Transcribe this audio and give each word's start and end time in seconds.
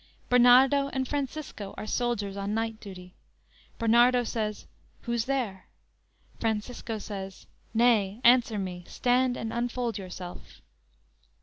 Bernardo 0.29 0.87
and 0.87 1.07
Francisco 1.07 1.75
are 1.77 1.85
soldiers 1.85 2.35
on 2.35 2.55
night 2.55 2.79
duty. 2.79 3.13
Bernardo 3.77 4.23
says: 4.23 4.65
"Who's 5.01 5.25
there?" 5.25 5.67
Francisco 6.39 6.97
says: 6.97 7.45
"Nay, 7.75 8.19
answer 8.23 8.57
me; 8.57 8.83
stand 8.87 9.37
and 9.37 9.53
unfold 9.53 9.99
yourself." 9.99 10.61